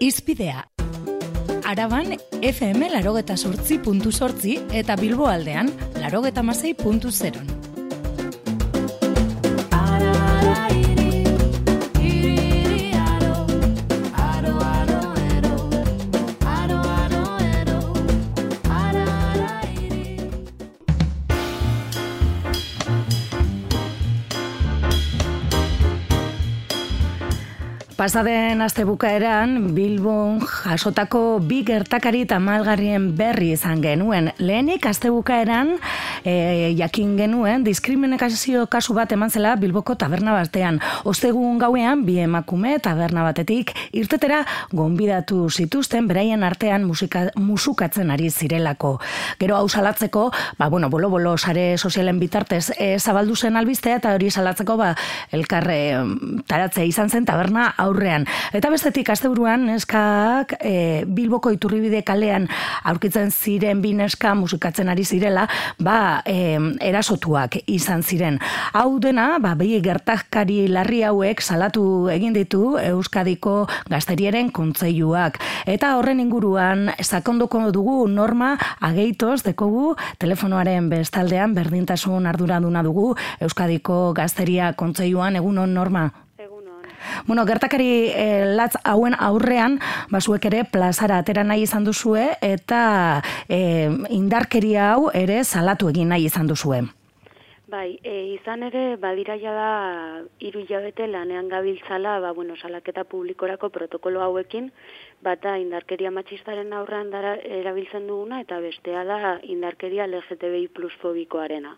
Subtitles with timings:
[0.00, 0.68] Izpidea.
[1.66, 7.57] Araban FM larogeta sortzi puntu sortzi eta Bilbo aldean larogeta masei puntu zeron.
[27.98, 34.28] Pasaden aste bukaeran Bilbon jasotako bi gertakari eta malgarrien berri izan genuen.
[34.38, 35.72] Lehenik aste bukaeran
[36.22, 40.78] e, jakin genuen diskriminazio kasu bat eman zela Bilboko taberna batean.
[41.10, 49.00] Ostegun gauean bi emakume taberna batetik irtetera gonbidatu zituzten beraien artean musika, musukatzen ari zirelako.
[49.42, 54.14] Gero hau salatzeko, ba, bueno, bolo bolo sare sozialen bitartez e, zabaldu zen albistea eta
[54.14, 54.94] hori salatzeko ba,
[55.32, 55.98] elkarre
[56.46, 58.26] taratzea izan zen taberna aurrean.
[58.52, 62.48] Eta bestetik asteburuan neskak e, Bilboko iturribide kalean
[62.84, 65.48] aurkitzen ziren bi neska musikatzen ari zirela,
[65.80, 68.38] ba e, erasotuak izan ziren.
[68.72, 76.20] Hau dena, ba bi gertakari larri hauek salatu egin ditu Euskadiko Gazteriaren kontseiluak eta horren
[76.22, 85.74] inguruan sakonduko dugu norma ageitos dekogu telefonoaren bestaldean berdintasun arduraduna dugu Euskadiko Gazteria kontseiluan egunon
[85.74, 86.08] norma
[87.26, 89.78] Bueno, gertakari e, latz hauen aurrean,
[90.10, 96.28] basuek ere plazara atera nahi izan duzue, eta e, indarkeria hau ere salatu egin nahi
[96.30, 96.82] izan duzue.
[97.68, 99.72] Bai, e, izan ere, badiraia da,
[100.40, 104.70] iru jabete lanean gabiltzala, ba, bueno, salaketa publikorako protokolo hauekin,
[105.20, 111.76] bata indarkeria matxistaren aurrean dara erabiltzen duguna, eta bestea da indarkeria LGTBI plus fobikoarena.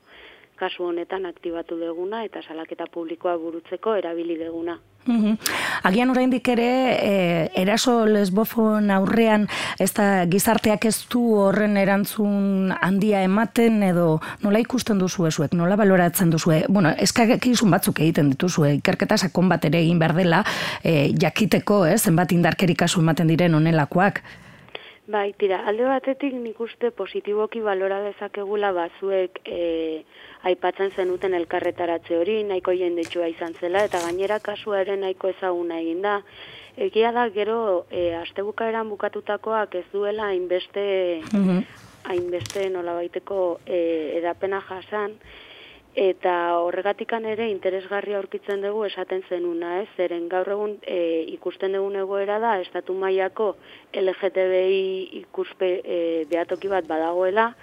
[0.61, 4.77] Kasu honetan aktibatu deguna eta salaketa publikoa burutzeko erabili deguna.
[5.89, 7.12] Agian oraindik ere e,
[7.62, 9.47] eraso lesbofon aurrean
[9.81, 15.81] ez da gizarteak ez du horren erantzun handia ematen edo nola ikusten duzu ezuek, nola
[15.81, 20.44] baloratzen duzu bueno, eskakizun batzuk egiten dituzue ikerketa sakon bat ere egin behar dela
[20.84, 24.20] e, jakiteko, ez, zenbat indarkerik kasu ematen diren onelakoak
[25.10, 30.04] Bai, tira, alde batetik nik uste positiboki balora dezakegula bazuek e,
[30.47, 36.04] aipatzen zenuten elkarretaratze hori, nahiko jendetsua izan zela, eta gainera kasua ere nahiko ezaguna egin
[36.06, 36.20] da.
[36.87, 37.59] Egia da, gero,
[37.91, 40.84] e, astebukaeran bukatutakoak ez duela hainbeste,
[42.06, 43.81] hainbeste nola baiteko e,
[44.20, 45.19] edapena jasan,
[45.94, 49.88] eta horregatikan ere interesgarria aurkitzen dugu esaten zenuna, ez?
[49.96, 53.56] Zeren gaur egun e, ikusten dugun egoera da estatu mailako
[53.94, 55.98] LGTBI ikuspe e,
[56.30, 57.54] behatoki bat badagoela,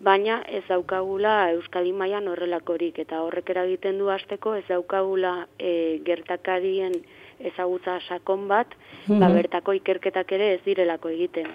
[0.00, 7.00] baina ez daukagula Euskadi mailan horrelakorik eta horrek eragiten du hasteko ez daukagula e, gertakarien
[7.40, 8.66] ezagutza sakon bat,
[9.06, 11.50] ba bertako ikerketak ere ez direlako egiten.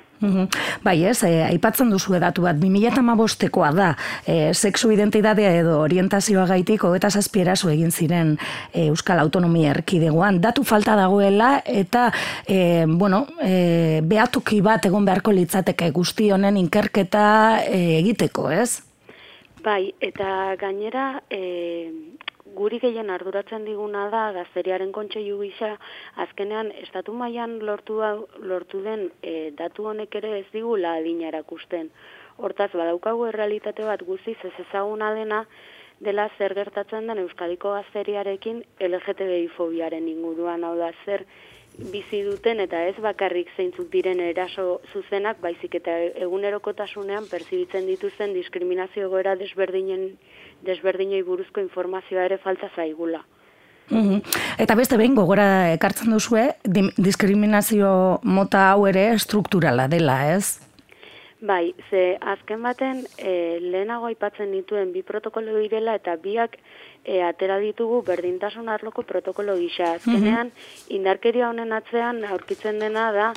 [0.84, 3.96] Bai, ez, eh, aipatzen duzu edatu bat 2015koa da.
[4.25, 8.38] Eh, sexu identitatea edo orientazioa gaitik eta zazpierazu egin ziren
[8.74, 10.40] eh, Euskal Autonomia Erkidegoan.
[10.41, 12.12] Datu falta dagoela eta
[12.47, 18.84] eh, bueno, eh, behatuki bat egon beharko litzateke guzti honen inkerketa eh, egiteko, ez?
[19.64, 21.91] Bai, eta gainera, eh,
[22.56, 25.69] guri gehien arduratzen diguna da gazteriaren kontseilu gisa
[26.25, 28.00] azkenean estatu mailan lortu
[28.51, 31.91] lortu den e, datu honek ere ez digula adina erakusten.
[32.38, 35.45] Hortaz badaukagu errealitate bat guztiz ez ezaguna dena
[36.00, 41.25] dela zer gertatzen den Euskadiko gazteriarekin LGTBI fobiaren inguruan hau da zer
[41.92, 45.97] bizi duten eta ez bakarrik zeintzuk diren eraso zuzenak, baizik eta
[46.28, 50.18] egunerokotasunean perzibitzen dituzten diskriminazio goera desberdinen
[50.66, 53.24] desberdinei buruzko informazioa ere falta zaigula.
[54.62, 56.52] Eta beste behin gogora ekartzen duzue,
[56.97, 60.62] diskriminazio mota hau ere strukturala dela, ez?
[61.41, 66.59] Bai, ze azken baten e, lehenago aipatzen dituen bi protokolo direla eta biak
[67.06, 69.95] e, atera ditugu berdintasun arloko protokolo gisa.
[69.97, 70.51] Azkenean,
[70.89, 73.31] indarkeria honen atzean aurkitzen dena da,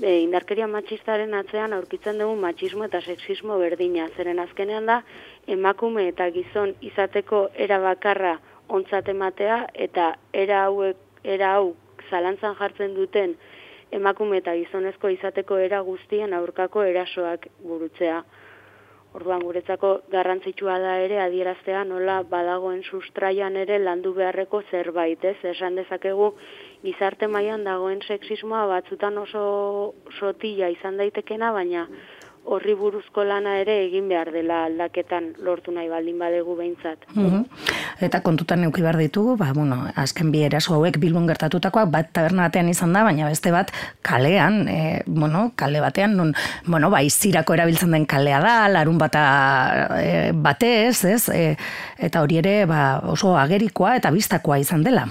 [0.00, 4.08] e, indarkeria matxistaren atzean aurkitzen dugu matxismo eta sexismo berdina.
[4.16, 5.00] Zeren azkenean da,
[5.46, 11.74] emakume eta gizon izateko era bakarra ontzat ematea eta era hauek era hau
[12.10, 13.34] zalantzan jartzen duten
[13.94, 18.22] emakume eta gizonezko izateko era guztien aurkako erasoak burutzea.
[19.14, 25.36] Orduan guretzako garrantzitsua da ere adieraztea nola badagoen sustraian ere landu beharreko zerbait, ez?
[25.50, 26.32] Esan dezakegu
[26.82, 29.44] gizarte mailan dagoen sexismoa batzutan oso
[30.18, 31.86] sotila izan daitekena, baina
[32.44, 37.06] horri buruzko lana ere egin behar dela aldaketan lortu nahi baldin badegu behintzat.
[37.14, 37.44] Mhm.
[38.04, 42.48] Eta kontutan neuki behar ditugu, ba, bueno, azken bi eraso hauek bilbon gertatutakoak bat taberna
[42.48, 46.34] batean izan da, baina beste bat kalean, e, bueno, kale batean, non,
[46.66, 49.24] bueno, ba, izirako erabiltzen den kalea da, larun bata
[50.00, 51.56] e, batez, ez, e,
[51.98, 55.08] eta hori ere, ba, oso agerikoa eta bistakoa izan dela.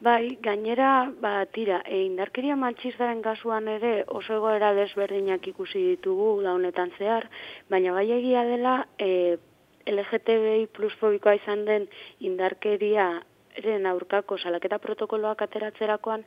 [0.00, 6.52] Bai, gainera, ba, tira, e, indarkeria matxistaren kasuan ere oso egoera desberdinak ikusi ditugu da
[6.54, 7.26] honetan zehar,
[7.68, 9.38] baina bai egia dela e,
[9.90, 11.88] LGTBI plus fobikoa izan den
[12.20, 13.08] indarkeria
[13.58, 16.22] eren aurkako salaketa protokoloak ateratzerakoan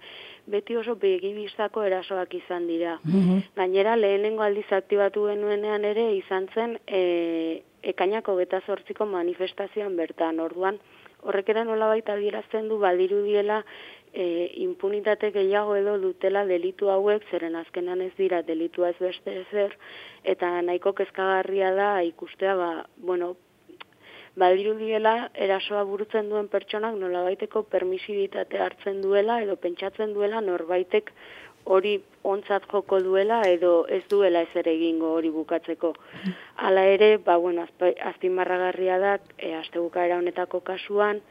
[0.51, 2.97] beti oso begibiztako erasoak izan dira.
[3.07, 7.61] Mm Gainera, lehenengo aldiz aktibatu genuenean ere izan zen e,
[7.93, 10.79] ekainako beta zortziko manifestazioan bertan, orduan,
[11.23, 13.61] horrek ere nola baita adierazten du badirudiela
[14.13, 14.25] e,
[14.63, 19.77] impunitate gehiago edo dutela delitu hauek, zeren azkenan ez dira delitua ez beste ezer,
[20.23, 23.35] eta nahiko kezkagarria da ikustea, ba, bueno,
[24.39, 31.11] badirudiela erasoa burutzen duen pertsonak nola baiteko permisibitate hartzen duela edo pentsatzen duela norbaitek
[31.65, 35.93] hori ontzat joko duela edo ez duela ez ere egingo hori bukatzeko.
[36.57, 37.65] Hala ere, ba, bueno,
[38.11, 41.21] azpimarragarria da, e, azte bukaera honetako kasuan,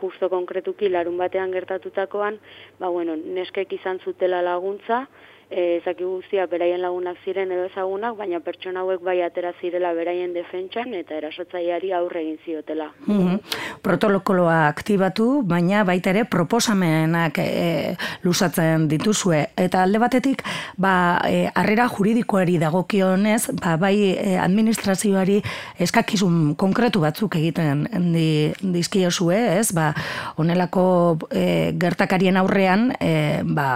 [0.00, 2.38] justo konkretuki larun batean gertatutakoan,
[2.78, 5.06] ba, bueno, neskek izan zutela laguntza,
[5.50, 10.32] e, zaki guztia beraien lagunak ziren edo ezagunak, baina pertsona hauek bai atera zirela beraien
[10.34, 12.90] defentsan eta erasotzaileari aurre egin ziotela.
[13.06, 13.38] Mm
[13.80, 19.38] Protokoloa aktibatu, baina baita ere proposamenak e, lusatzen dituzue.
[19.56, 20.44] Eta alde batetik,
[20.76, 20.92] ba,
[21.24, 25.40] e, arrera juridikoari dagokionez, ba, bai e, administrazioari
[25.80, 29.70] eskakizun konkretu batzuk egiten di, dizkiozue, ez?
[29.72, 29.94] Ba,
[30.36, 30.84] onelako
[31.32, 33.70] e, gertakarien aurrean, e, ba,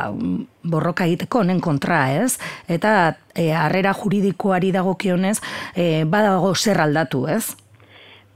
[0.65, 2.39] borroka egiteko honen kontra, ez?
[2.69, 5.39] Eta e, harrera juridikoari dagokionez
[5.77, 7.57] e, badago zer aldatu, ez?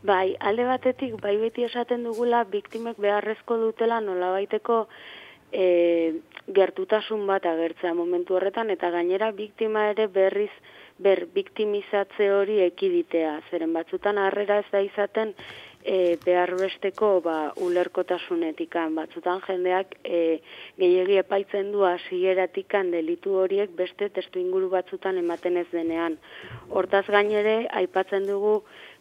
[0.08, 4.84] Bai, alde batetik, bai beti esaten dugula, biktimek beharrezko dutela nolabaiteko
[5.52, 6.20] e,
[6.54, 10.52] gertutasun bat agertzea momentu horretan, eta gainera biktima ere berriz
[10.98, 13.38] ber biktimizatze hori ekiditea.
[13.50, 15.34] Zeren batzutan harrera ez da izaten
[15.88, 18.94] e, behar besteko ba, ulerkotasunetikan.
[18.99, 20.40] Batzutan jendeak e,
[20.81, 26.19] gehiagi epaitzen du hasieratikan delitu horiek beste testu inguru batzutan ematen ez denean.
[26.69, 28.58] Hortaz gainere, aipatzen dugu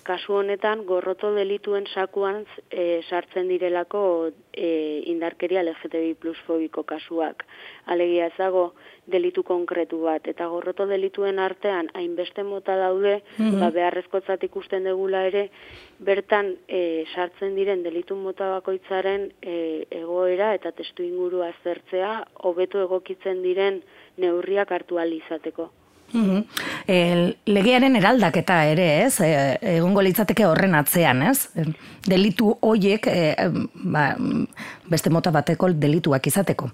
[0.07, 4.01] kasu honetan gorroto delituen sakuan e, sartzen direlako
[4.53, 4.69] e,
[5.11, 7.43] indarkeria LGTBI plus fobiko kasuak.
[7.93, 8.63] Alegia ezago
[9.11, 13.59] delitu konkretu bat, eta gorroto delituen artean hainbeste mota daude, mm -hmm.
[13.59, 15.49] ba, beharrezkotzat ikusten degula ere,
[15.99, 22.13] bertan e, sartzen diren delitu mota bakoitzaren e, egoera eta testu inguru azertzea,
[22.43, 23.83] hobeto egokitzen diren
[24.17, 25.71] neurriak hartu izateko.
[26.13, 26.43] Mm
[27.47, 29.19] legearen eraldaketa ere, ez?
[29.19, 31.49] E, egongo litzateke horren atzean, ez?
[32.07, 33.35] Delitu hoiek e,
[33.91, 34.05] ba,
[34.87, 36.69] beste mota bateko delituak izateko.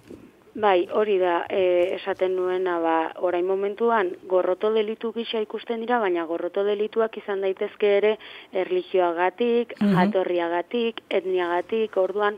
[0.54, 6.28] Bai, hori da, e, esaten nuena, ba, orain momentuan, gorroto delitu gisa ikusten dira, baina
[6.30, 8.12] gorroto delituak izan daitezke ere
[8.52, 9.96] erlijioagatik, mm -hmm.
[9.98, 12.38] jatorriagatik, etniagatik, orduan,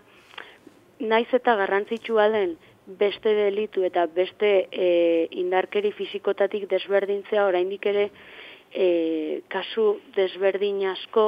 [0.99, 2.55] naiz eta garrantzitsua den,
[2.85, 8.09] beste delitu eta beste e, indarkeri fizikotatik desberdintzea oraindik ere
[8.73, 11.25] e, kasu desberdin asko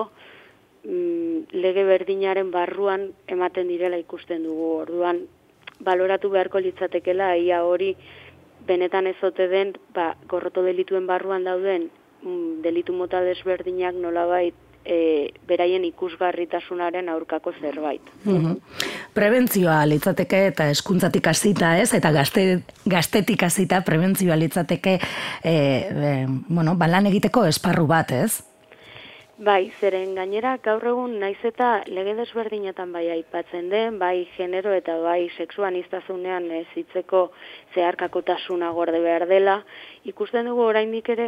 [0.84, 4.70] mm, lege berdinaren barruan ematen direla ikusten dugu.
[4.84, 5.26] Orduan
[5.80, 7.96] baloratu beharko litzatekela ia hori
[8.68, 11.90] benetan ezote den ba, gorroto delituen barruan dauden
[12.22, 18.02] mm, delitu mota desberdinak nolabait e, beraien ikusgarritasunaren aurkako zerbait.
[18.26, 18.56] Mm
[19.18, 22.44] Prebentzioa litzateke eta eskuntzatik hasita ez, eta gazte,
[22.86, 26.12] gaztetik hasita prebentzioa litzateke e, e,
[26.48, 28.44] bueno, balan egiteko esparru bat ez?
[29.38, 34.96] Bai, zeren gainera gaur egun naiz eta lege desberdinetan bai aipatzen den, bai genero eta
[35.04, 37.28] bai sexuan iztazunean ez hitzeko
[37.76, 39.60] zeharkakotasuna gorde behar dela,
[40.10, 41.28] ikusten dugu oraindik ere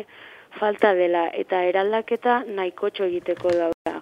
[0.58, 4.02] falta dela eta eraldaketa nahikotxo egiteko dauda.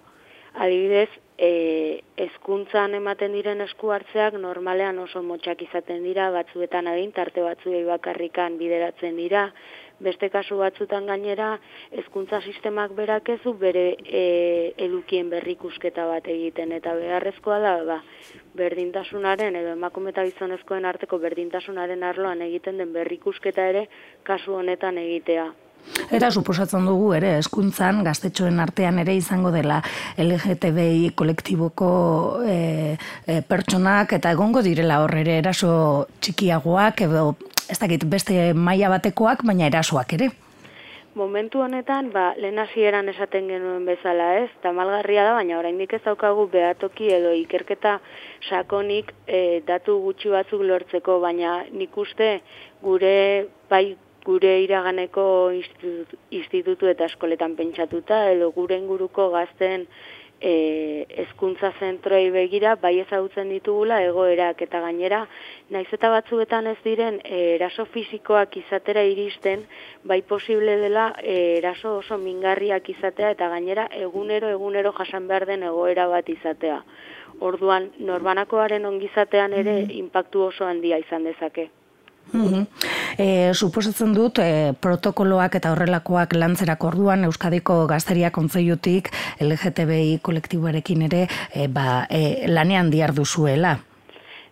[0.58, 7.44] Adibidez, e, ezkuntzan ematen diren esku hartzeak normalean oso motxak izaten dira, batzuetan adin, tarte
[7.44, 9.44] batzuei bakarrikan bideratzen dira,
[10.02, 11.52] beste kasu batzutan gainera,
[11.92, 14.24] hezkuntza sistemak berak ez du bere e,
[14.88, 18.00] edukien berrikusketa bat egiten, eta beharrezkoa da, ba,
[18.58, 23.88] berdintasunaren, edo emakume eta gizonezkoen arteko berdintasunaren arloan egiten den berrikusketa ere,
[24.26, 25.48] kasu honetan egitea.
[26.08, 29.80] Eta suposatzen dugu ere eskuntzan gaztetxoen artean ere izango dela
[30.16, 31.90] LGTBI kolektiboko
[32.46, 35.70] e, e, pertsonak eta egongo direla hor ere eraso
[36.24, 37.24] txikiagoak edo
[37.68, 40.30] ez dakit beste maila batekoak baina erasoak ere.
[41.18, 46.44] momentu honetan, ba, lehen hasieran esaten genuen bezala ez, tamalgarria da, baina oraindik ez daukagu
[46.52, 47.96] behatoki edo ikerketa
[48.48, 52.36] sakonik e, datu gutxi batzuk lortzeko, baina nik uste
[52.84, 53.96] gure bai
[54.28, 55.24] gure iraganeko
[55.56, 59.88] institutu, institutu eta eskoletan pentsatuta, edo gure inguruko gazten
[60.40, 65.24] e, ezkuntza zentroi begira bai ezagutzen ditugula egoerak eta gainera
[65.74, 69.64] naiz eta batzuetan ez diren e, eraso fisikoak izatera iristen
[70.04, 75.66] bai posible dela e, eraso oso mingarriak izatea eta gainera egunero egunero jasan behar den
[75.72, 76.82] egoera bat izatea.
[77.40, 79.98] Orduan norbanakoaren ongizatean ere mm-hmm.
[80.04, 81.68] inpaktu oso handia izan dezake.
[83.18, 91.26] E, suposatzen dut e, protokoloak eta horrelakoak lantzerak orduan Euskadiko gazteria kontzeiutik LGTBI kolektiboarekin ere
[91.54, 93.78] e, ba, e, lanean diar duzuela.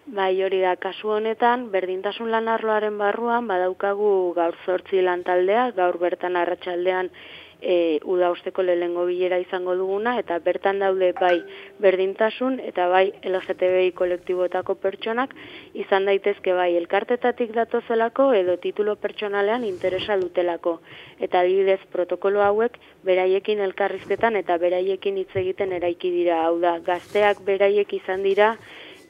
[0.07, 7.11] Bai, hori da, kasu honetan, berdintasun lanarloaren barruan, badaukagu gaur zortzi lantaldea, gaur bertan arratsaldean
[7.61, 11.41] e, uda usteko lehengo bilera izango duguna, eta bertan daude bai
[11.83, 15.35] berdintasun eta bai LGTBI kolektibotako pertsonak
[15.75, 20.81] izan daitezke bai elkartetatik datozelako edo titulo pertsonalean interesa dutelako.
[21.21, 26.43] Eta adibidez protokolo hauek beraiekin elkarrizketan eta beraiekin hitz egiten eraiki dira.
[26.47, 28.57] Hau da, gazteak beraiek izan dira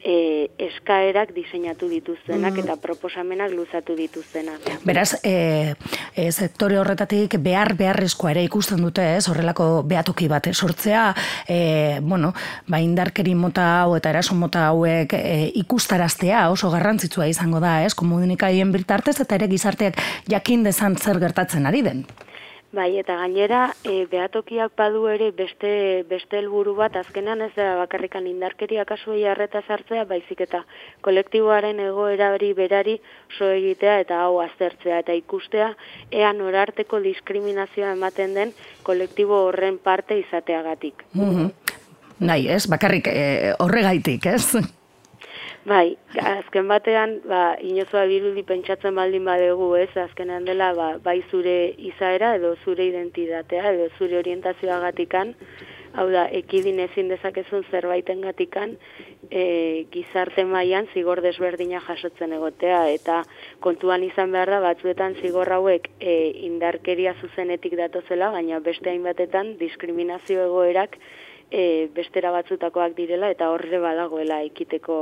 [0.07, 2.63] e, eskaerak diseinatu dituztenak mm.
[2.63, 4.63] eta proposamenak luzatu dituztenak.
[4.87, 5.75] Beraz, e,
[6.15, 9.27] e, sektore horretatik behar beharrezkoa ere ikusten dute, ez?
[9.33, 11.09] Horrelako behatoki bat sortzea,
[11.49, 12.33] e, bueno,
[12.71, 17.95] ba indarkeri mota hau eta eraso mota hauek e, ikustaraztea oso garrantzitsua izango da, ez?
[17.99, 19.99] Komunikaien bitartez eta ere gizarteak
[20.31, 22.07] jakin dezan zer gertatzen ari den.
[22.75, 25.69] Bai, eta gainera, e, behatokiak badu ere beste
[26.11, 30.65] beste helburu bat, azkenan ez da bakarrikan indarkeria kasuei harreta sartzea, baizik eta
[31.07, 32.99] kolektiboaren egoera hori berari
[33.39, 35.71] so egitea eta hau aztertzea eta ikustea,
[36.11, 41.05] ean orarteko diskriminazioa ematen den kolektibo horren parte izateagatik.
[41.15, 41.51] Mm -hmm.
[42.19, 42.67] Nahi, ez?
[42.67, 44.57] Bakarrik e, horregaitik, ez?
[45.67, 51.57] Bai, azken batean, ba, inozoa birudi pentsatzen baldin badegu, ez, azkenean dela, ba, bai zure
[51.89, 55.35] izaera edo zure identitatea edo zure orientazioa gatikan,
[55.99, 58.77] hau da, ekidin ezin dezakezun zerbaiten gatikan,
[59.27, 59.43] e,
[59.91, 63.25] gizarte mailan zigor desberdina jasotzen egotea, eta
[63.67, 66.15] kontuan izan behar da, batzuetan zigor hauek e,
[66.47, 71.01] indarkeria zuzenetik datozela, baina beste hainbatetan diskriminazio egoerak
[71.51, 74.97] e, bestera batzutakoak direla eta horre badagoela ekiteko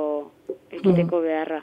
[0.75, 1.63] ekiteko beharra.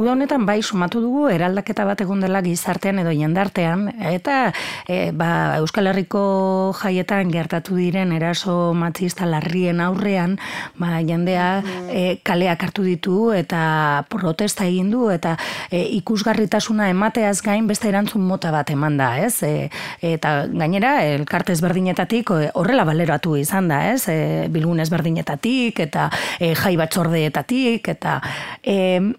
[0.00, 4.52] Uda honetan bai sumatu dugu eraldaketa bat egon dela gizartean edo jendartean eta
[4.88, 10.38] e, ba, Euskal Herriko jaietan gertatu diren eraso matxista larrien aurrean
[10.80, 11.48] ba, jendea
[11.90, 15.36] e, kaleak hartu ditu eta protesta egin du eta
[15.70, 19.42] e, ikusgarritasuna emateaz gain beste erantzun mota bat eman da, ez?
[19.44, 19.68] E,
[20.14, 24.06] eta gainera elkarte ezberdinetatik horrela baleratu izan da, ez?
[24.08, 26.08] E, bilgun ezberdinetatik eta
[26.40, 28.21] e, jai batzordeetatik eta
[28.64, 29.14] E,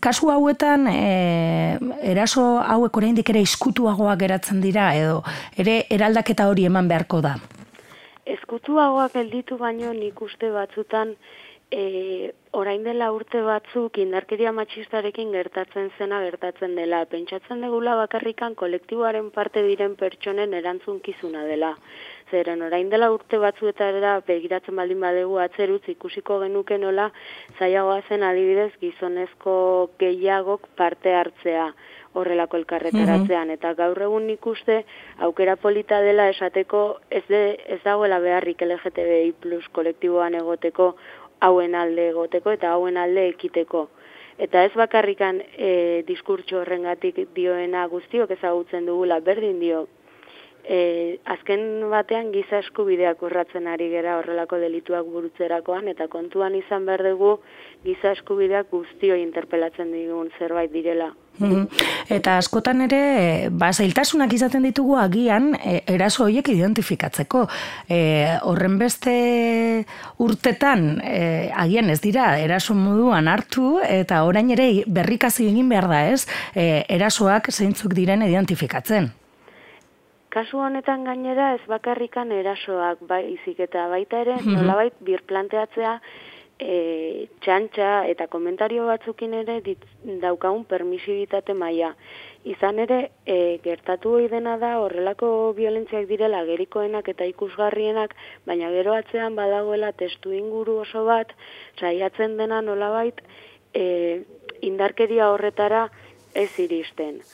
[0.00, 1.78] kasu hauetan e,
[2.12, 5.22] eraso hauek oraindik ere iskutuagoak geratzen dira edo
[5.56, 7.36] ere eraldaketa hori eman beharko da.
[8.28, 11.14] Eskutuagoak gelditu baino nik uste batzutan
[11.70, 17.04] e, orain dela urte batzuk indarkeria matxistarekin gertatzen zena gertatzen dela.
[17.08, 21.74] Pentsatzen degula bakarrikan kolektiboaren parte diren pertsonen erantzunkizuna dela
[22.30, 22.62] zeren.
[22.62, 27.10] Orain dela urte batzuetara begiratzen baldin badegu atzerutz ikusiko genuke nola
[27.58, 29.54] zailagoa zen adibidez gizonezko
[29.98, 31.72] gehiagok parte hartzea
[32.18, 34.80] horrelako elkarretaratzean eta gaur egun ikuste
[35.26, 40.94] aukera polita dela esateko ez de, ez dagoela beharrik LGTBI kolektiboan egoteko
[41.40, 43.88] hauen alde egoteko eta hauen alde ekiteko.
[44.38, 49.86] Eta ez bakarrikan e, diskurtso horrengatik dioena guztiok ezagutzen dugula berdin dio
[50.68, 57.06] e, azken batean giza eskubideak urratzen ari gera horrelako delituak burutzerakoan eta kontuan izan behar
[57.08, 57.38] dugu
[57.84, 61.14] giza eskubideak guztio interpelatzen digun zerbait direla.
[61.38, 61.68] Mhm.
[62.10, 67.44] Eta askotan ere, ba, zailtasunak izaten ditugu agian e, eraso horiek identifikatzeko.
[67.88, 68.00] E,
[68.42, 69.14] horren beste
[70.18, 71.20] urtetan e,
[71.54, 76.84] agian ez dira eraso moduan hartu eta orain ere berrikazi egin behar da ez e,
[76.98, 79.12] erasoak zeintzuk diren identifikatzen.
[80.38, 84.60] Kasu honetan gainera ez bakarrikan erasoak baizik eta baita ere mhm.
[84.60, 85.94] nolabait birplanteatzea
[86.62, 89.82] e, txantxa eta komentario batzukin ere dit,
[90.22, 91.90] daukagun permisibitate maila.
[92.54, 98.14] Izan ere, e, gertatu hori dena da horrelako violentziak direla gerikoenak eta ikusgarrienak,
[98.46, 101.34] baina gero atzean badagoela testu inguru oso bat,
[101.82, 103.26] saiatzen dena nolabait
[103.74, 104.22] e,
[104.70, 105.88] indarkeria horretara
[106.34, 107.24] ez iristen.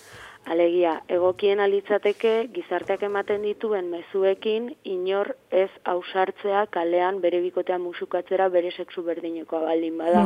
[0.44, 8.72] Alegia, egokien alitzateke gizarteak ematen dituen mezuekin inor ez ausartzea kalean bere bikotea musukatzera bere
[8.76, 10.24] sexu berdinekoa baldin bada.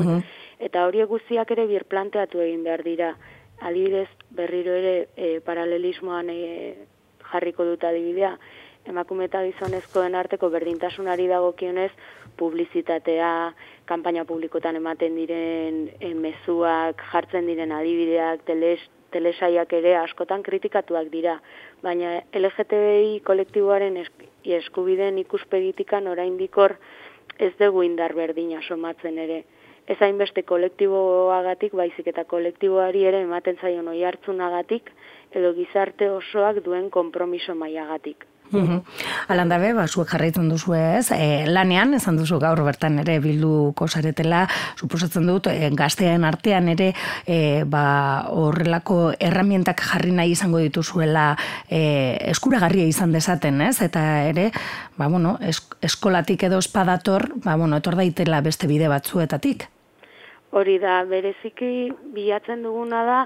[0.59, 3.13] Eta hori guztiak ere birplanteatu egin behar dira.
[3.63, 6.43] Adibidez, berriro ere e, paralelismoan e,
[7.31, 8.37] jarriko dut adibidea,
[8.91, 11.91] emakume eta gizonezkoen arteko berdintasunari dagokionez
[12.39, 13.33] publizitatea,
[13.87, 18.81] kanpaina publikotan ematen diren e, mezuak, jartzen diren adibideak, teles,
[19.13, 21.39] telesaiak ere askotan kritikatuak dira,
[21.83, 23.99] baina LGTBI kolektiboaren
[24.59, 26.77] eskubideen ikuspegitikan oraindikor
[27.39, 29.45] ez dugu indar berdina somatzen ere.
[29.89, 34.91] Ez hainbeste kolektiboagatik, baizik eta kolektiboari ere ematen zaion oi hartzunagatik,
[35.33, 38.27] edo gizarte osoak duen konpromiso mailagatik.
[38.51, 38.83] Mhm.
[39.29, 43.89] Alanda be, ba, zuek jarraitzen duzu ez, e, lanean, esan duzu gaur bertan ere bilduko
[43.89, 46.93] zaretela, suposatzen dut, e, gaztean artean ere,
[47.27, 51.37] e, ba, horrelako erramientak jarri nahi izango dituzuela
[51.69, 53.83] e, eskuragarria izan dezaten, ez?
[53.85, 54.51] Eta ere,
[54.97, 55.37] ba, bueno,
[55.83, 59.69] eskolatik edo espadator, ba, bueno, etor daitela beste bide batzuetatik.
[60.57, 63.23] Hori da, bereziki bilatzen duguna da,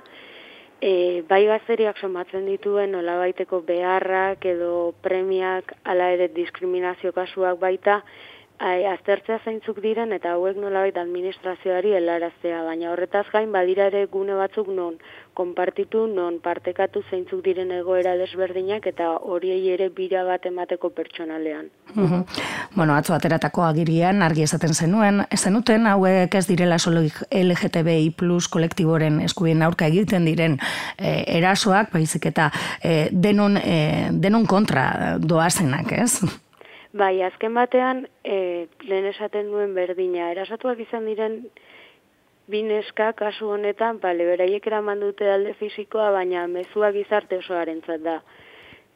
[0.83, 8.32] e, bai gazteriak somatzen dituen nolabaiteko beharrak edo premiak ala ere diskriminazio kasuak baita ai,
[8.63, 14.69] aztertzea zeintzuk diren eta hauek nolabait administrazioari helaraztea, baina horretaz gain badira ere gune batzuk
[14.69, 14.99] non
[15.35, 21.71] konpartitu, non partekatu zeintzuk diren egoera desberdinak eta horiei ere bira bat emateko pertsonalean.
[21.95, 22.23] Mm
[22.75, 29.21] Bueno, atzo ateratako agirian argi esaten zenuen, zenuten hauek ez direla solo LGTBI plus kolektiboren
[29.27, 30.57] eskubien aurka egiten diren
[30.97, 32.49] e, erasoak, baizik eta
[32.81, 36.42] e, denon, e, denon kontra doazenak, ez?
[36.93, 41.39] Bai, azken batean, e, lehen esaten duen berdina, erasatuak izan diren
[42.53, 48.21] bineska kasu honetan, bale, beraiek eraman dute alde fisikoa, baina mezua gizarte osoaren da.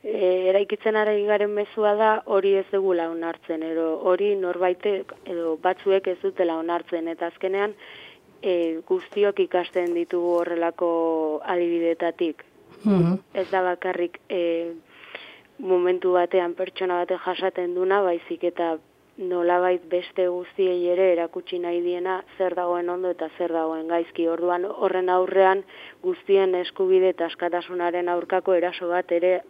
[0.04, 6.06] E, eraikitzen ara garen mezua da hori ez dugula onartzen, edo hori norbaitek edo batzuek
[6.06, 7.72] ez dutela onartzen, eta azkenean
[8.42, 12.44] e, guztiok ikasten ditugu horrelako adibidetatik.
[12.84, 14.72] Mm Ez da bakarrik e,
[15.58, 18.76] momentu batean pertsona bate jasaten duna, baizik eta
[19.16, 24.28] nolabait beste guztiei ere erakutsi nahi diena zer dagoen ondo eta zer dagoen gaizki.
[24.28, 25.64] Orduan horren aurrean
[26.02, 29.40] guztien eskubide eta askatasunaren aurkako eraso bat ere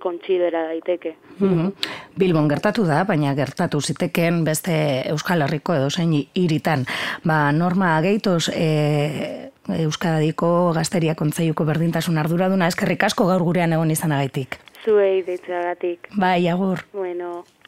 [0.00, 1.16] kontsidera daiteke.
[1.38, 1.72] Mm
[2.14, 4.74] Bilbon gertatu da, baina gertatu ziteken beste
[5.10, 6.84] Euskal Herriko edo zein iritan.
[7.26, 14.60] Ba, norma gehitos e, Euskadiko gazteria kontzaiuko berdintasun arduraduna eskerrik asko gaur gurean egon izanagaitik
[14.84, 16.08] zuei deitzagatik.
[16.20, 16.84] Bai, agur.
[16.92, 17.44] Bueno.